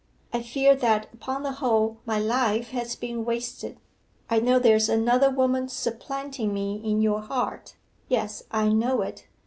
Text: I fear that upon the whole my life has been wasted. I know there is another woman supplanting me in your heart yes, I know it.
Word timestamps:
I 0.33 0.41
fear 0.41 0.75
that 0.77 1.13
upon 1.13 1.43
the 1.43 1.51
whole 1.51 1.99
my 2.07 2.17
life 2.17 2.69
has 2.71 2.95
been 2.95 3.23
wasted. 3.23 3.77
I 4.31 4.39
know 4.39 4.57
there 4.57 4.77
is 4.77 4.89
another 4.89 5.29
woman 5.29 5.67
supplanting 5.69 6.51
me 6.55 6.81
in 6.83 7.03
your 7.03 7.21
heart 7.21 7.75
yes, 8.09 8.41
I 8.49 8.69
know 8.69 9.03
it. 9.03 9.27